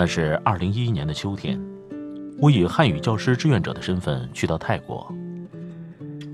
[0.00, 1.60] 那是二零一一年的秋天，
[2.38, 5.06] 我以汉语教师志愿者的身份去到泰国。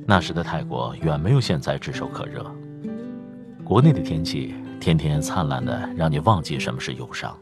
[0.07, 2.49] 那时的泰国远没有现在炙手可热，
[3.65, 7.37] 国内的天气天天灿烂的，让你忘记什么是忧伤。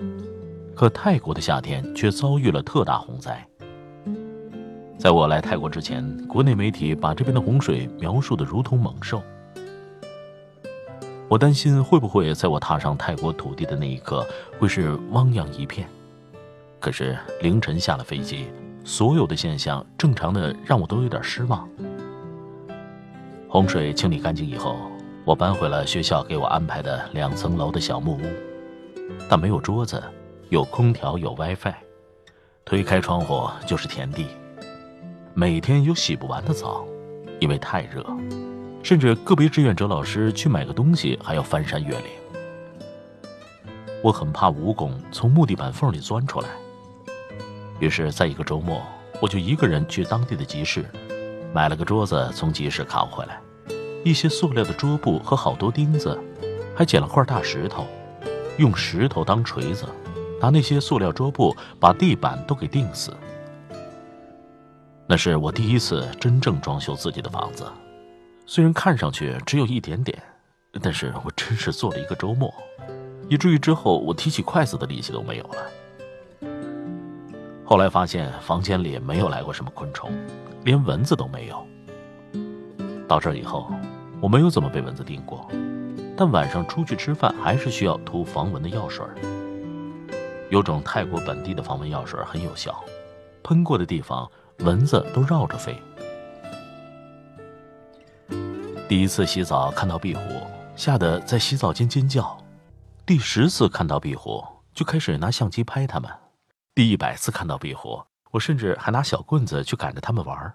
[0.74, 3.46] 可泰国的夏天却遭遇了特大洪灾。
[4.96, 9.22] 在我来泰国之前，国内媒体把这边的洪水描述的如同猛兽。
[11.28, 14.26] 我担心会不会在我踏上泰国土地的那一刻，
[14.58, 15.86] 会是汪洋一片。
[16.84, 18.50] 可是凌晨下了飞机，
[18.84, 21.66] 所有的现象正常的让我都有点失望。
[23.48, 24.76] 洪水清理干净以后，
[25.24, 28.20] 我搬回了学校给我安排的两层楼的小木屋，
[29.30, 30.02] 但没有桌子。
[30.50, 31.72] 有空调，有 WiFi，
[32.66, 34.26] 推开窗户就是田地。
[35.32, 36.84] 每天有洗不完的澡，
[37.40, 38.04] 因为太热，
[38.82, 42.06] 甚至个别志愿者老师去买个东西还要翻山越岭。
[44.02, 46.48] 我很怕蜈蚣从木地板缝里钻出来，
[47.84, 48.82] 于是，在一个周末，
[49.20, 50.86] 我就一个人去当地的集市，
[51.52, 53.38] 买了个桌子从集市扛回来，
[54.02, 56.18] 一些塑料的桌布和好多钉子，
[56.74, 57.86] 还捡了块大石头，
[58.56, 59.86] 用石头当锤子。
[60.40, 63.14] 拿那些塑料桌布把地板都给钉死。
[65.06, 67.66] 那是我第一次真正装修自己的房子，
[68.46, 70.22] 虽然看上去只有一点点，
[70.82, 72.52] 但是我真是做了一个周末，
[73.28, 75.56] 以至于之后我提起筷子的力气都没有了。
[77.64, 80.12] 后来发现房间里没有来过什么昆虫，
[80.64, 81.66] 连蚊子都没有。
[83.08, 83.72] 到这以后，
[84.20, 85.48] 我没有怎么被蚊子叮过，
[86.16, 89.04] 但晚上出去吃饭还是需要涂防蚊的药水。
[90.50, 92.84] 有种泰国本地的防蚊药水很有效，
[93.42, 95.76] 喷过的地方蚊子都绕着飞。
[98.86, 100.20] 第一次洗澡看到壁虎，
[100.76, 102.36] 吓得在洗澡间尖叫；
[103.06, 104.44] 第十次看到壁虎，
[104.74, 106.10] 就开始拿相机拍它们；
[106.74, 108.02] 第一百次看到壁虎，
[108.32, 110.54] 我甚至还拿小棍子去赶着它们玩。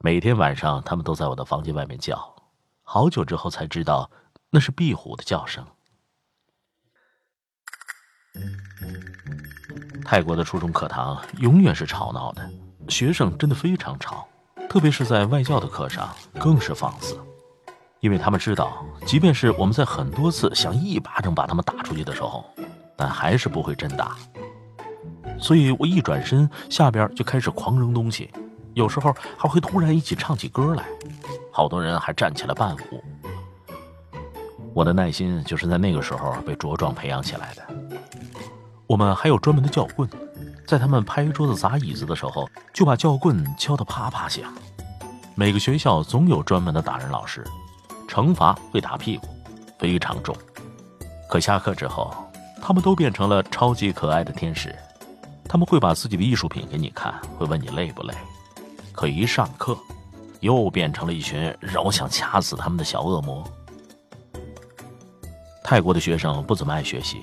[0.00, 2.36] 每天晚上，他们都在我的房间外面叫，
[2.82, 4.10] 好久之后才知道
[4.50, 5.66] 那是壁虎的叫声。
[10.04, 12.46] 泰国的初中课堂永远是吵闹的，
[12.90, 14.28] 学生真的非常吵，
[14.68, 17.18] 特别是在外教的课上更是放肆，
[18.00, 22.44] 因为他们知道，即便是我们在很多次想一巴掌把他们打出去的时候，
[22.98, 24.14] 但还是不会真打。
[25.44, 28.30] 所以我一转身，下边就开始狂扔东西，
[28.72, 30.86] 有时候还会突然一起唱起歌来，
[31.52, 33.04] 好多人还站起来伴舞。
[34.72, 37.62] 我的耐心就是在那个时候被茁壮培养起来的。
[38.86, 40.08] 我们还有专门的教棍，
[40.66, 44.50] 在他们拍桌子砸椅子的时候，就把教棍敲得啪啪响。
[45.34, 47.44] 每个学校总有专门的打人老师，
[48.08, 49.28] 惩罚会打屁股，
[49.78, 50.34] 非常重。
[51.28, 52.10] 可下课之后，
[52.62, 54.74] 他们都变成了超级可爱的天使。
[55.54, 58.14] 他们会把自己的艺术品给你看，会问你累不累。
[58.90, 59.78] 可一上课，
[60.40, 63.48] 又变成了一群让我想掐死他们的小恶魔。
[65.62, 67.22] 泰国的学生不怎么爱学习。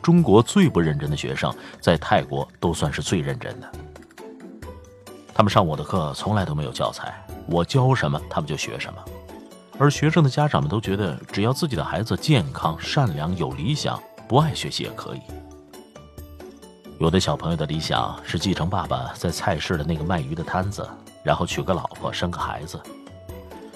[0.00, 3.68] 中国最不认真的学生，在泰国都算是最认真的。
[5.34, 7.12] 他们上我的课从来都没有教材，
[7.48, 9.04] 我教什么他们就学什么。
[9.76, 15.20] 而学生的家长们都觉得，只要自己的孩子健康、善良、有理想，不爱学习也可以。
[17.02, 20.88] 有的小朋友的理想是继承爸爸在菜市的那个卖鱼的摊子，
[21.24, 22.80] 然后娶个老婆、生个孩子。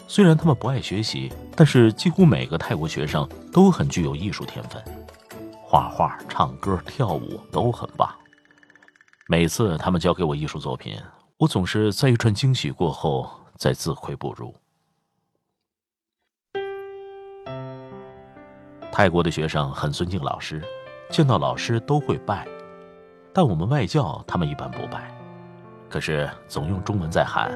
[0.07, 4.81] 虽然他们不爱学习，但是几乎每个泰国学生都很具有艺术天分。
[5.61, 8.09] 画画、唱歌、跳舞都很棒。
[9.27, 10.97] 每次他们交给我艺术作品，
[11.37, 14.55] 我总是在一串惊喜过后再自愧不如。
[18.93, 20.63] 泰国的学生很尊敬老师，
[21.11, 22.47] 见到老师都会拜，
[23.37, 25.15] 但我们外教他们一般不拜，
[25.91, 27.53] 可是总用中文在喊：“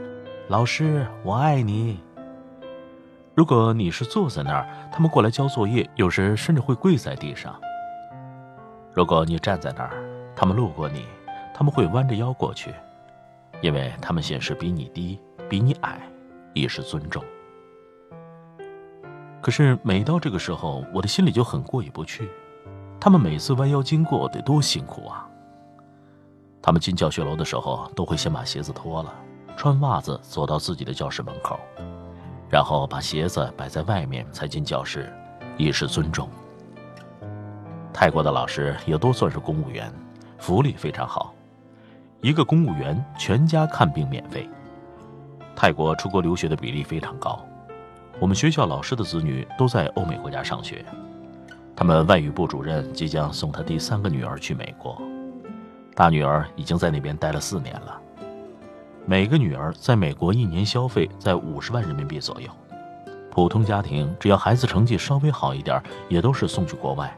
[0.49, 1.99] 老师，我爱你。”
[3.35, 7.59] 如果你是坐在那儿，他们过来交作业，有时甚至会跪在地上。
[8.93, 9.93] 如果你站在那儿，
[10.37, 11.07] 他们路过你，
[11.55, 12.75] 他们会弯着腰过去，
[13.63, 15.19] 因为他们显示比你低，
[15.49, 15.99] 比你矮，
[16.53, 17.25] 以示尊重。
[19.41, 22.29] 可是每到这个时候，我的心里就很过意不去，
[23.01, 25.27] 他们每次弯腰经过得多辛苦啊！
[26.63, 29.15] 他们进教学楼的时候，都会先把鞋子脱了，
[29.57, 31.59] 穿袜子走到自己的教室门口，
[32.49, 35.11] 然后把鞋子摆在外面才进教室，
[35.57, 36.29] 以示尊重。
[37.93, 39.93] 泰国的老师也都算是公务员，
[40.39, 41.35] 福利非常好，
[42.21, 44.49] 一个公务员全家看病免费。
[45.57, 47.45] 泰国出国留学的比例非常高，
[48.19, 50.85] 我们学校老师的子女都在欧美国家上学。
[51.75, 55.01] 他们外语部主任即将送他第三个女儿去美国，
[56.01, 58.01] 大女儿已经在那边待了四年了。
[59.05, 62.49] 每个女儿在美国一年消费在五十万人民币左右，
[63.31, 67.15] 普通家庭只要孩子成绩稍微好一点，也都是送去国外。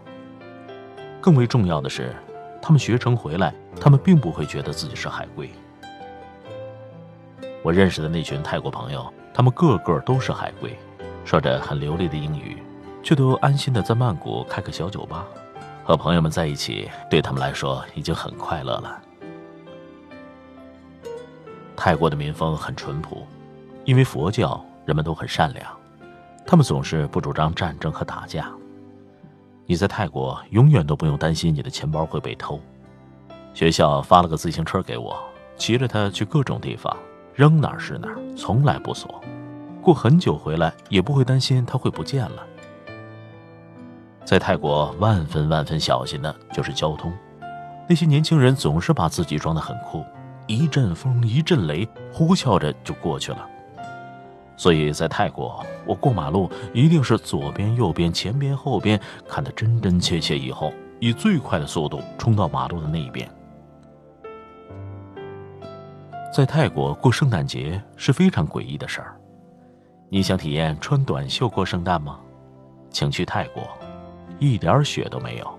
[1.20, 2.12] 更为重要的是，
[2.60, 5.48] 他们学成回来，他们并不会觉得自己是海归。
[7.62, 10.76] 我认识的那群泰国朋友，他们个个都是海归，
[11.24, 12.60] 说着很流利的英语。
[13.00, 15.24] 却都安心的在曼谷开个小酒吧，
[15.84, 19.02] 和朋友们在一起，对他们来说已经很快乐了。
[21.76, 23.26] 泰国的民风很淳朴，
[23.84, 25.66] 因为佛教，人们都很善良，
[26.46, 28.50] 他们总是不主张战争和打架。
[29.66, 32.60] 你在泰国永远都不用担心你的钱包会被偷。
[33.54, 35.20] 学校发了个自行车给我，
[35.56, 36.96] 骑着它去各种地方，
[37.34, 39.20] 扔哪儿是哪儿，从来不锁。
[39.80, 42.46] 过很久回来也不会担心它会不见了。
[44.24, 47.12] 在泰国，万分万分小心的就是交通。
[47.88, 50.04] 那些年轻人总是把自己装得很酷，
[50.46, 53.48] 一阵风一阵雷，呼啸着就过去了。
[54.56, 58.98] 所以在泰国，我过马路一定是左边、右边、前边、后边
[59.28, 63.28] 看得真真切切，以后以最快的速度冲到马路的那一边。
[66.32, 69.16] 在泰国过圣诞节是非常诡异的事儿。
[70.08, 72.20] 你想体验穿短袖过圣诞吗？
[72.90, 73.62] 请去泰国。
[74.42, 75.58] 一点雪都没有，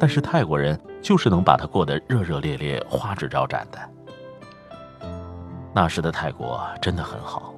[0.00, 3.78] 但是泰国人就是能把它过得热热烈烈、花枝招展的。
[5.74, 7.52] 那时的泰国真的很好，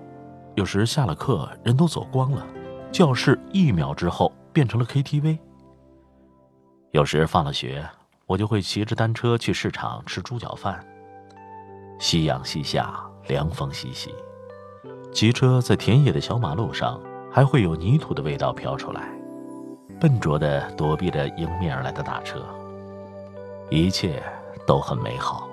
[0.56, 2.44] 有时下了课人都走光了，
[2.90, 5.38] 教室一秒之后变成了 KTV。
[6.90, 7.88] 有时放了学，
[8.26, 10.84] 我就会骑着单车去市场吃猪脚饭。
[12.00, 14.12] 夕阳西下，凉风习习，
[15.12, 17.00] 骑车在田野的小马路上，
[17.30, 19.08] 还会有泥土的味道飘出来。
[20.00, 22.44] 笨拙地躲避着迎面而来的大车，
[23.70, 24.22] 一切
[24.66, 25.48] 都很美好。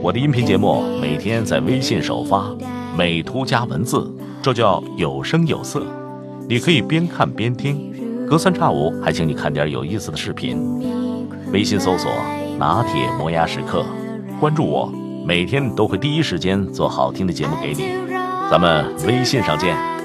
[0.00, 2.54] 我的音频节目每天在微信首发，
[2.96, 4.08] 美图加文字，
[4.40, 5.82] 这叫有声有色。
[6.48, 7.92] 你可以边看边听，
[8.28, 10.62] 隔三差五还请你看点有意思的视频。
[11.50, 12.08] 微信搜索
[12.60, 13.84] “拿铁磨牙时刻”，
[14.38, 14.92] 关注我，
[15.24, 17.88] 每天都会第一时间做好听的节目给你。
[18.50, 19.95] 咱们微信上见。